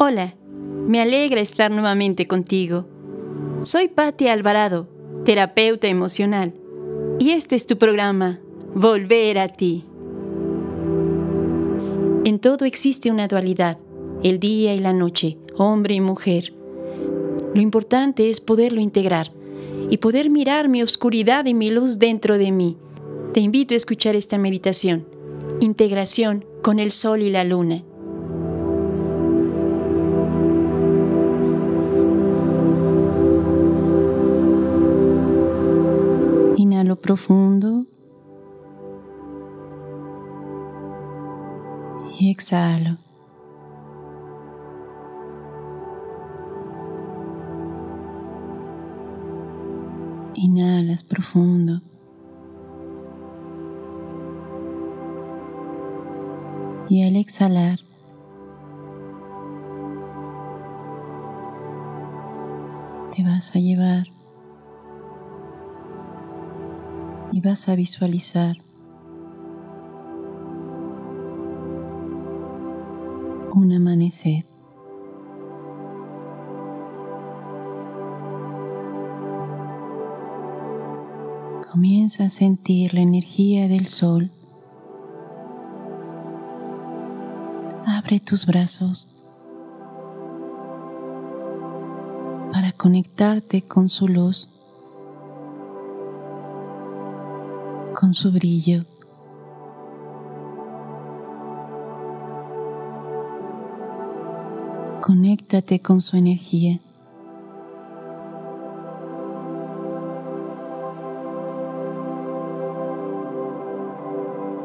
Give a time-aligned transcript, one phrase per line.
[0.00, 0.36] Hola,
[0.86, 2.86] me alegra estar nuevamente contigo.
[3.62, 4.86] Soy Patti Alvarado,
[5.24, 6.54] terapeuta emocional,
[7.18, 8.38] y este es tu programa,
[8.76, 9.84] Volver a ti.
[12.24, 13.80] En todo existe una dualidad,
[14.22, 16.54] el día y la noche, hombre y mujer.
[17.52, 19.32] Lo importante es poderlo integrar
[19.90, 22.76] y poder mirar mi oscuridad y mi luz dentro de mí.
[23.34, 25.08] Te invito a escuchar esta meditación,
[25.58, 27.82] integración con el sol y la luna.
[37.00, 37.86] Profundo
[42.18, 42.96] y exhalo.
[50.34, 51.80] Inhalas profundo.
[56.88, 57.80] Y al exhalar,
[63.14, 64.17] te vas a llevar
[67.38, 68.56] y vas a visualizar
[73.54, 74.44] un amanecer.
[81.70, 84.32] Comienza a sentir la energía del sol.
[87.86, 89.06] Abre tus brazos
[92.50, 94.57] para conectarte con su luz,
[97.98, 98.84] con su brillo.
[105.00, 106.78] Conéctate con su energía.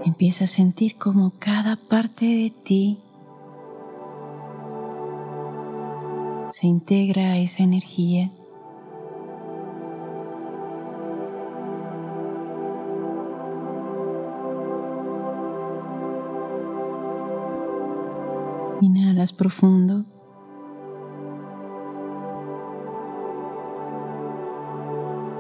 [0.06, 3.00] Empieza a sentir como cada parte de ti
[6.50, 8.30] se integra a esa energía.
[18.82, 20.06] Inhalas profundo.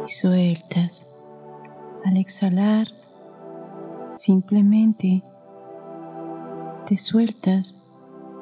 [0.05, 1.05] Y sueltas.
[2.05, 2.87] Al exhalar,
[4.15, 5.23] Simplemente
[6.85, 7.75] te sueltas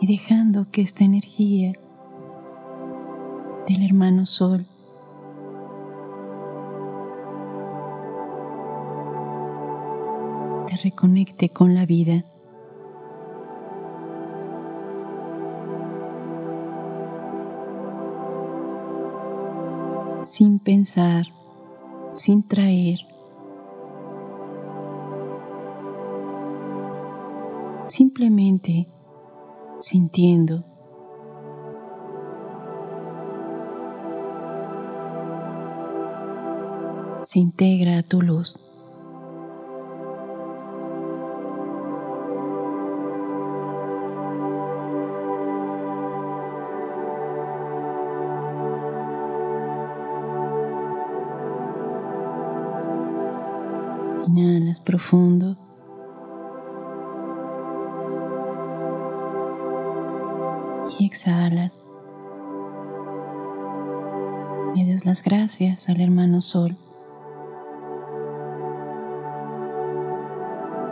[0.01, 1.71] y dejando que esta energía
[3.67, 4.65] del hermano sol
[10.67, 12.25] te reconecte con la vida.
[20.23, 21.25] Sin pensar,
[22.15, 22.99] sin traer
[27.91, 28.87] simplemente
[29.79, 30.63] sintiendo.
[37.21, 38.70] Se integra a tu luz.
[55.01, 55.57] Profundo.
[60.99, 61.81] y exhalas.
[64.75, 66.75] Le das las gracias al hermano Sol,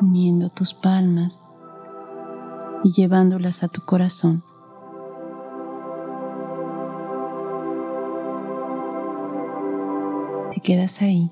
[0.02, 1.42] uniendo tus palmas
[2.84, 4.42] y llevándolas a tu corazón.
[10.52, 11.30] Te quedas ahí.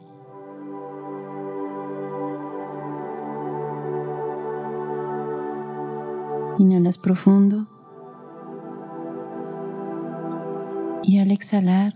[6.78, 7.66] Inhalas profundo.
[11.02, 11.94] Y al exhalar,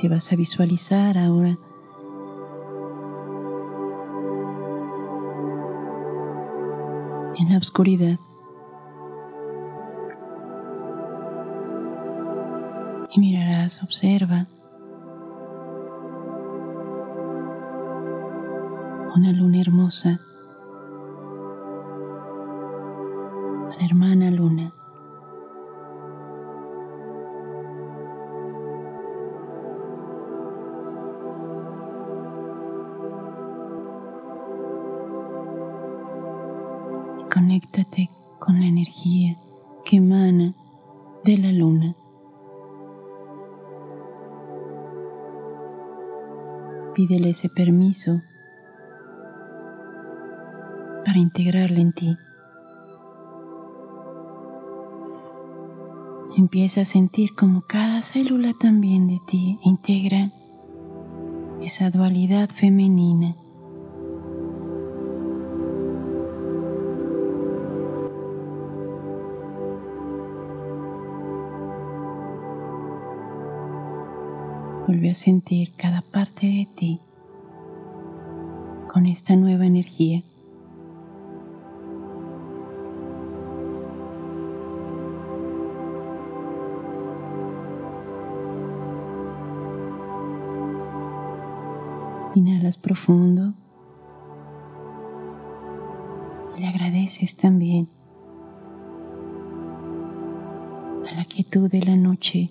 [0.00, 1.56] te vas a visualizar ahora
[7.38, 8.18] en la oscuridad.
[13.14, 14.48] Y mirarás, observa
[19.16, 20.20] una luna hermosa
[23.80, 24.72] hermana luna.
[37.32, 39.38] Conéctate con la energía
[39.84, 40.54] que emana
[41.24, 41.96] de la luna.
[46.94, 48.20] Pídele ese permiso
[51.06, 52.16] para integrarla en ti.
[56.36, 60.32] Empieza a sentir como cada célula también de ti integra
[61.62, 63.36] esa dualidad femenina.
[74.88, 77.00] Vuelve a sentir cada parte de ti
[78.88, 80.22] con esta nueva energía.
[92.36, 93.54] Inhalas profundo.
[96.54, 97.88] Y le agradeces también
[101.10, 102.50] a la quietud de la noche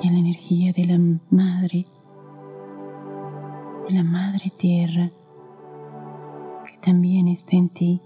[0.00, 0.98] y a la energía de la
[1.30, 1.86] madre,
[3.88, 5.10] de la madre tierra
[6.64, 8.00] que también está en ti.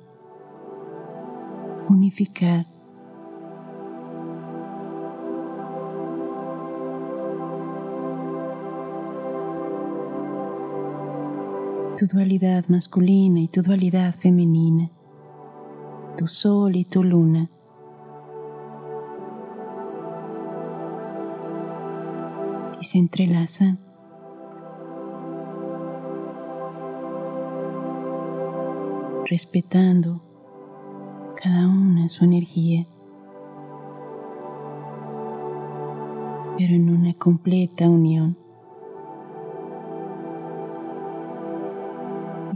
[1.90, 2.75] Unificar
[11.96, 14.90] tu dualidad masculina y tu dualidad femenina,
[16.18, 17.50] tu sol y tu luna.
[22.80, 23.78] Y se entrelazan.
[29.28, 30.22] respetando
[31.42, 32.86] cada una su energía,
[36.56, 38.45] pero en una completa unión.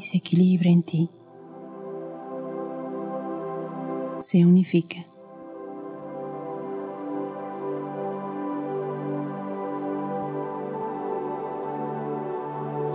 [0.01, 1.11] Se equilibra en ti,
[4.19, 5.05] se unifica.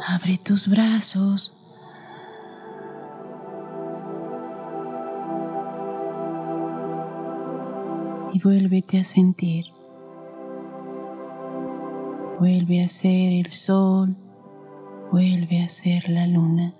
[0.07, 1.53] Abre tus brazos.
[8.33, 9.65] Y vuélvete a sentir.
[12.39, 14.15] Vuelve a ser el sol,
[15.11, 16.75] vuelve a ser la luna.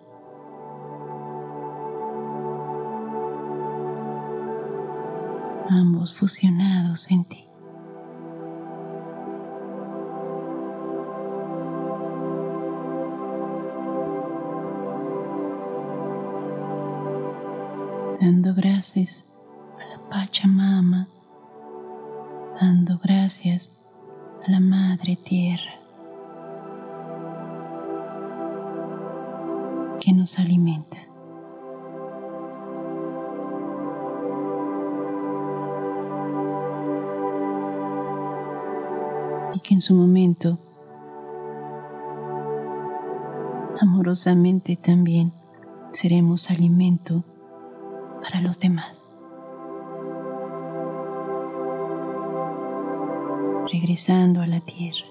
[5.75, 7.45] Ambos fusionados en ti.
[18.21, 19.25] Dando gracias
[19.79, 21.07] a la Pachamama,
[22.59, 23.69] dando gracias
[24.47, 25.75] a la Madre Tierra
[29.99, 31.04] que nos alimenta.
[39.61, 40.57] Que en su momento
[43.79, 45.33] amorosamente también
[45.91, 47.23] seremos alimento
[48.21, 49.05] para los demás.
[53.71, 55.05] Regresando a la tierra.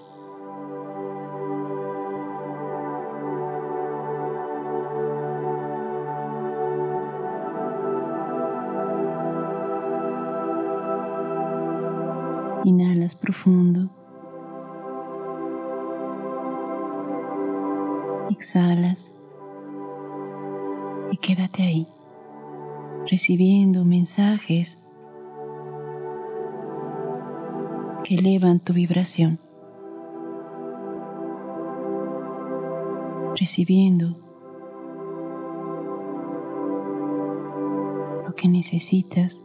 [12.64, 13.90] Inhalas profundo.
[18.30, 19.10] Exhalas
[21.10, 21.88] y quédate ahí,
[23.10, 24.78] recibiendo mensajes
[28.02, 29.38] que elevan tu vibración,
[33.38, 34.16] recibiendo
[38.26, 39.44] lo que necesitas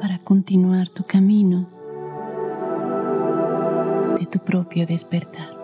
[0.00, 1.75] para continuar tu camino
[4.38, 5.56] propio despertar.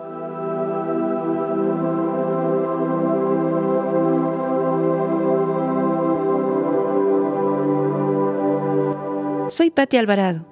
[9.49, 10.45] Soy Patti Alvarado.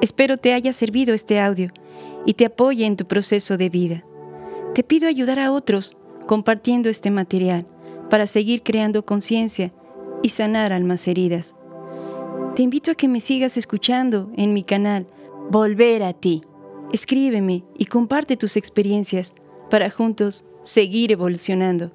[0.00, 1.70] Espero te haya servido este audio
[2.24, 4.04] y te apoye en tu proceso de vida.
[4.74, 5.96] Te pido ayudar a otros
[6.26, 7.66] compartiendo este material
[8.08, 9.72] para seguir creando conciencia
[10.22, 11.54] y sanar almas heridas.
[12.56, 15.06] Te invito a que me sigas escuchando en mi canal
[15.50, 16.42] Volver a ti.
[16.94, 19.34] Escríbeme y comparte tus experiencias
[19.68, 21.90] para juntos seguir evolucionando.